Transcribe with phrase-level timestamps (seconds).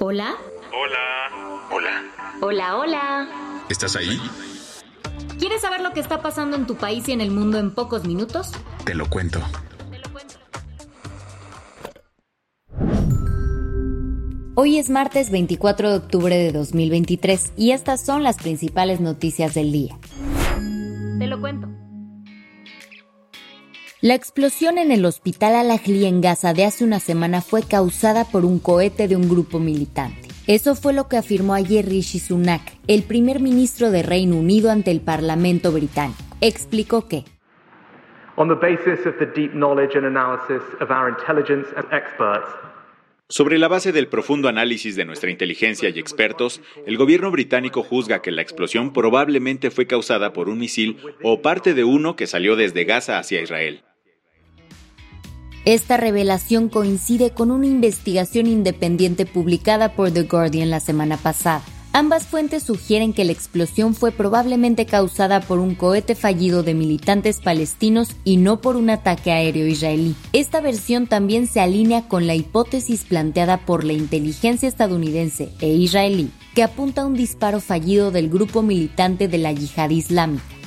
[0.00, 0.36] Hola.
[0.72, 1.66] Hola.
[1.72, 2.04] Hola.
[2.40, 3.28] Hola, hola.
[3.68, 4.20] ¿Estás ahí?
[5.40, 8.04] ¿Quieres saber lo que está pasando en tu país y en el mundo en pocos
[8.04, 8.52] minutos?
[8.84, 9.40] Te lo cuento.
[14.54, 19.72] Hoy es martes 24 de octubre de 2023 y estas son las principales noticias del
[19.72, 19.98] día.
[24.00, 28.44] La explosión en el hospital Al-Ahli en Gaza de hace una semana fue causada por
[28.44, 30.28] un cohete de un grupo militante.
[30.46, 34.92] Eso fue lo que afirmó ayer Rishi Sunak, el primer ministro de Reino Unido ante
[34.92, 36.16] el Parlamento británico.
[36.40, 37.24] Explicó que
[38.36, 42.46] On the basis of the deep knowledge and analysis of our intelligence and experts,
[43.30, 48.22] Sobre la base del profundo análisis de nuestra inteligencia y expertos, el gobierno británico juzga
[48.22, 52.56] que la explosión probablemente fue causada por un misil o parte de uno que salió
[52.56, 53.82] desde Gaza hacia Israel.
[55.68, 61.60] Esta revelación coincide con una investigación independiente publicada por The Guardian la semana pasada.
[61.92, 67.42] Ambas fuentes sugieren que la explosión fue probablemente causada por un cohete fallido de militantes
[67.42, 70.14] palestinos y no por un ataque aéreo israelí.
[70.32, 76.30] Esta versión también se alinea con la hipótesis planteada por la inteligencia estadounidense e israelí,
[76.54, 80.57] que apunta a un disparo fallido del grupo militante de la yihad islámica.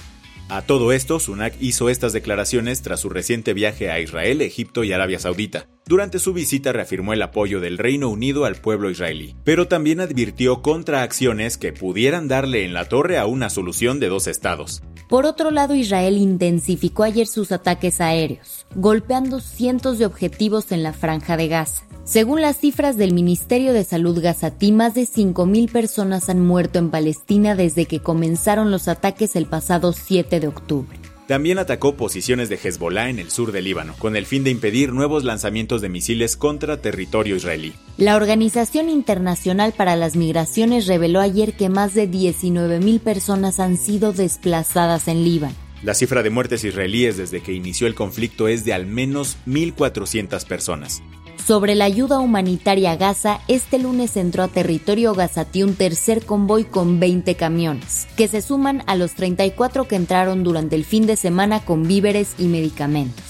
[0.53, 4.91] A todo esto, Sunak hizo estas declaraciones tras su reciente viaje a Israel, Egipto y
[4.91, 5.67] Arabia Saudita.
[5.85, 10.61] Durante su visita reafirmó el apoyo del Reino Unido al pueblo israelí, pero también advirtió
[10.61, 14.84] contra acciones que pudieran darle en la torre a una solución de dos estados.
[15.07, 20.91] Por otro lado, Israel intensificó ayer sus ataques aéreos, golpeando cientos de objetivos en la
[20.91, 21.85] franja de Gaza.
[22.11, 26.89] Según las cifras del Ministerio de Salud gazatí, más de 5.000 personas han muerto en
[26.89, 30.99] Palestina desde que comenzaron los ataques el pasado 7 de octubre.
[31.29, 34.91] También atacó posiciones de Hezbollah en el sur del Líbano, con el fin de impedir
[34.91, 37.72] nuevos lanzamientos de misiles contra territorio israelí.
[37.95, 44.11] La Organización Internacional para las Migraciones reveló ayer que más de 19.000 personas han sido
[44.11, 45.55] desplazadas en Líbano.
[45.81, 50.45] La cifra de muertes israelíes desde que inició el conflicto es de al menos 1.400
[50.45, 51.01] personas.
[51.46, 56.66] Sobre la ayuda humanitaria a Gaza, este lunes entró a territorio gazatí un tercer convoy
[56.66, 61.16] con 20 camiones, que se suman a los 34 que entraron durante el fin de
[61.16, 63.24] semana con víveres y medicamentos.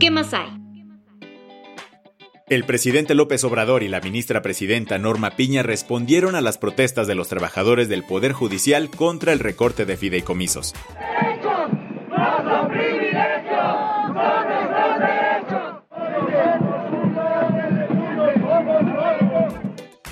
[0.00, 0.48] ¿Qué más hay?
[2.48, 7.14] El presidente López Obrador y la ministra presidenta Norma Piña respondieron a las protestas de
[7.14, 10.74] los trabajadores del Poder Judicial contra el recorte de fideicomisos.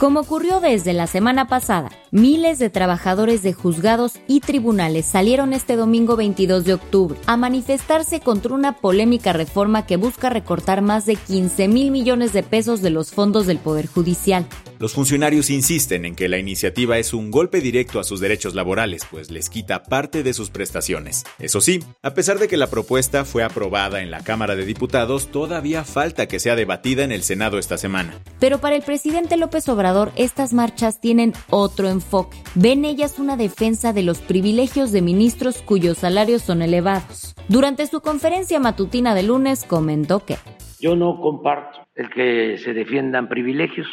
[0.03, 5.77] Como ocurrió desde la semana pasada, miles de trabajadores de juzgados y tribunales salieron este
[5.77, 11.15] domingo 22 de octubre a manifestarse contra una polémica reforma que busca recortar más de
[11.15, 14.45] 15 mil millones de pesos de los fondos del Poder Judicial.
[14.83, 19.07] Los funcionarios insisten en que la iniciativa es un golpe directo a sus derechos laborales,
[19.09, 21.23] pues les quita parte de sus prestaciones.
[21.39, 25.29] Eso sí, a pesar de que la propuesta fue aprobada en la Cámara de Diputados,
[25.29, 28.19] todavía falta que sea debatida en el Senado esta semana.
[28.41, 32.39] Pero para el presidente López Obrador, estas marchas tienen otro enfoque.
[32.57, 37.37] Ven ellas una defensa de los privilegios de ministros cuyos salarios son elevados.
[37.47, 40.39] Durante su conferencia matutina de lunes comentó que
[40.81, 43.87] Yo no comparto el que se defiendan privilegios,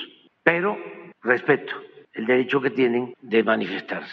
[0.49, 0.75] pero
[1.21, 1.73] respeto
[2.13, 4.11] el derecho que tienen de manifestarse.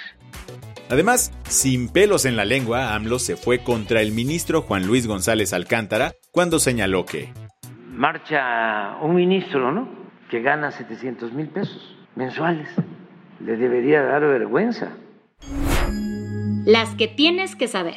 [0.91, 5.55] Además, sin pelos en la lengua, AMLO se fue contra el ministro Juan Luis González
[5.55, 7.33] Alcántara cuando señaló que
[7.91, 9.89] Marcha un ministro, ¿no?
[10.29, 12.69] Que gana 700 mil pesos mensuales.
[13.41, 14.91] Le debería dar vergüenza.
[16.67, 17.97] las que tienes que saber.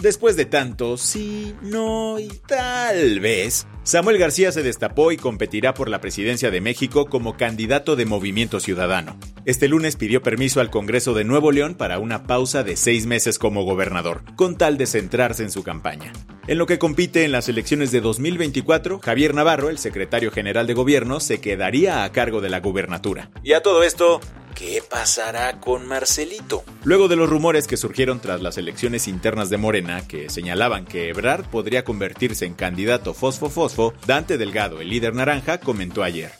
[0.00, 5.90] Después de tanto sí, no y tal vez, Samuel García se destapó y competirá por
[5.90, 9.18] la presidencia de México como candidato de Movimiento Ciudadano.
[9.44, 13.38] Este lunes pidió permiso al Congreso de Nuevo León para una pausa de seis meses
[13.38, 16.14] como gobernador, con tal de centrarse en su campaña.
[16.46, 20.74] En lo que compite en las elecciones de 2024, Javier Navarro, el secretario general de
[20.74, 23.30] gobierno, se quedaría a cargo de la gubernatura.
[23.42, 24.20] Y a todo esto,
[24.54, 26.64] ¿Qué pasará con Marcelito?
[26.84, 31.08] Luego de los rumores que surgieron tras las elecciones internas de Morena, que señalaban que
[31.08, 36.30] Ebrard podría convertirse en candidato fosfo-fosfo, Dante Delgado, el líder naranja, comentó ayer.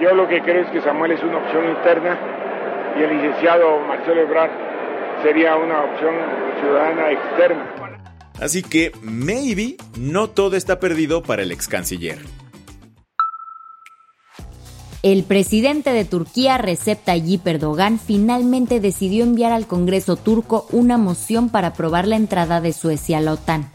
[0.00, 2.18] Yo lo que creo es que Samuel es una opción interna
[2.98, 4.50] y el licenciado Marcelo Ebrard
[5.22, 6.14] sería una opción
[6.60, 7.74] ciudadana externa.
[8.40, 12.18] Así que, maybe, no todo está perdido para el ex canciller.
[15.02, 21.48] El presidente de Turquía, Recep Tayyip Erdogan, finalmente decidió enviar al Congreso turco una moción
[21.48, 23.70] para aprobar la entrada de Suecia a la OTAN.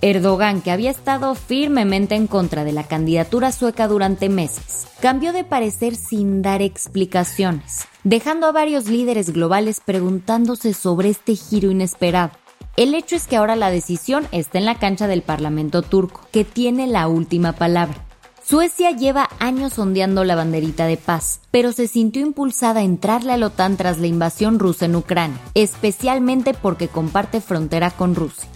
[0.00, 5.44] Erdogan, que había estado firmemente en contra de la candidatura sueca durante meses, cambió de
[5.44, 12.32] parecer sin dar explicaciones, dejando a varios líderes globales preguntándose sobre este giro inesperado.
[12.78, 16.44] El hecho es que ahora la decisión está en la cancha del Parlamento turco, que
[16.44, 18.06] tiene la última palabra.
[18.52, 23.38] Suecia lleva años ondeando la banderita de paz, pero se sintió impulsada a entrarle a
[23.38, 28.50] la OTAN tras la invasión rusa en Ucrania, especialmente porque comparte frontera con Rusia.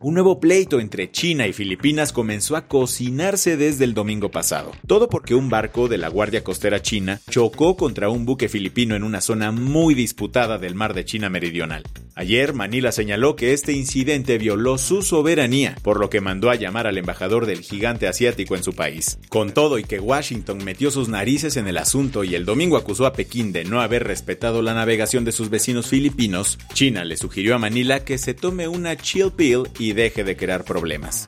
[0.00, 4.72] Un nuevo pleito entre China y Filipinas comenzó a cocinarse desde el domingo pasado.
[4.86, 9.02] Todo porque un barco de la Guardia Costera China chocó contra un buque filipino en
[9.02, 11.82] una zona muy disputada del mar de China Meridional.
[12.18, 16.86] Ayer Manila señaló que este incidente violó su soberanía, por lo que mandó a llamar
[16.86, 19.18] al embajador del gigante asiático en su país.
[19.28, 23.04] Con todo y que Washington metió sus narices en el asunto y el domingo acusó
[23.04, 27.54] a Pekín de no haber respetado la navegación de sus vecinos filipinos, China le sugirió
[27.54, 31.26] a Manila que se tome una chill pill y deje de crear problemas.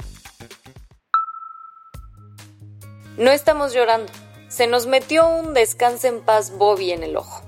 [3.18, 4.10] No estamos llorando.
[4.48, 7.47] Se nos metió un descanse en paz Bobby en el ojo.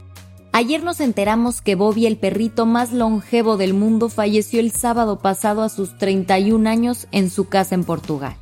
[0.52, 5.62] Ayer nos enteramos que Bobby, el perrito más longevo del mundo, falleció el sábado pasado
[5.62, 8.34] a sus 31 años en su casa en Portugal.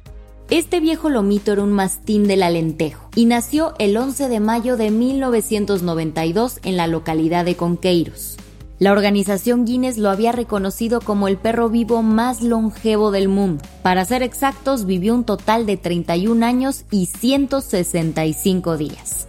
[0.48, 4.90] Este viejo lomito era un mastín del Alentejo y nació el 11 de mayo de
[4.90, 8.38] 1992 en la localidad de Conqueiros.
[8.78, 13.62] La organización Guinness lo había reconocido como el perro vivo más longevo del mundo.
[13.82, 19.28] Para ser exactos, vivió un total de 31 años y 165 días.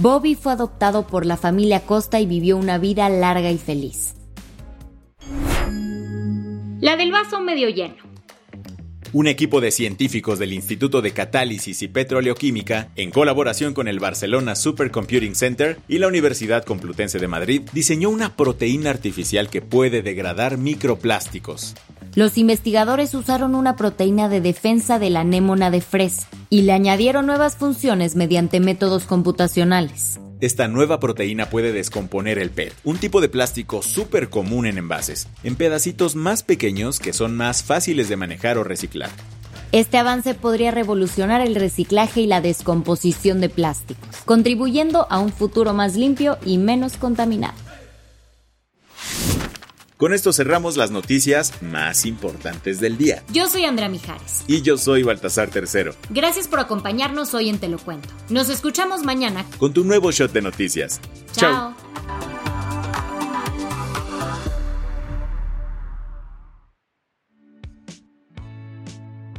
[0.00, 4.14] Bobby fue adoptado por la familia Costa y vivió una vida larga y feliz.
[6.80, 7.96] La del vaso medio lleno.
[9.12, 14.54] Un equipo de científicos del Instituto de Catálisis y Petroleoquímica, en colaboración con el Barcelona
[14.54, 20.56] Supercomputing Center y la Universidad Complutense de Madrid, diseñó una proteína artificial que puede degradar
[20.56, 21.74] microplásticos.
[22.16, 27.26] Los investigadores usaron una proteína de defensa de la anémona de fresa y le añadieron
[27.26, 30.18] nuevas funciones mediante métodos computacionales.
[30.40, 35.28] Esta nueva proteína puede descomponer el PET, un tipo de plástico súper común en envases,
[35.44, 39.10] en pedacitos más pequeños que son más fáciles de manejar o reciclar.
[39.70, 45.74] Este avance podría revolucionar el reciclaje y la descomposición de plásticos, contribuyendo a un futuro
[45.74, 47.69] más limpio y menos contaminado.
[50.00, 53.22] Con esto cerramos las noticias más importantes del día.
[53.34, 54.44] Yo soy Andrea Mijares.
[54.46, 55.94] Y yo soy Baltasar Tercero.
[56.08, 58.08] Gracias por acompañarnos hoy en Te lo Cuento.
[58.30, 61.02] Nos escuchamos mañana con tu nuevo shot de noticias.
[61.32, 61.74] Chao.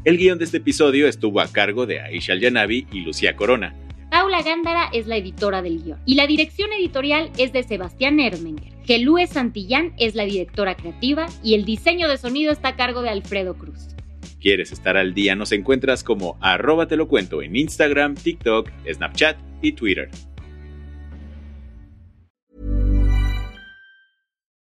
[0.03, 3.75] El guion de este episodio estuvo a cargo de Aisha Yanavi y Lucía Corona.
[4.11, 8.73] Paula Gándara es la editora del guion y la dirección editorial es de Sebastián Ermenger.
[8.91, 13.07] Gelúe Santillán es la directora creativa y el diseño de sonido está a cargo de
[13.07, 13.95] Alfredo Cruz.
[14.41, 15.33] ¿Quieres estar al día?
[15.33, 20.09] Nos encuentras como arroba te lo cuento en Instagram, TikTok, Snapchat y Twitter.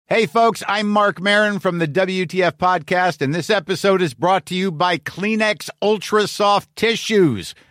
[0.08, 4.55] Hey folks, I'm Mark Marin from the WTF podcast and this episode is brought to
[4.55, 7.53] you by Kleenex Ultra Soft Tissues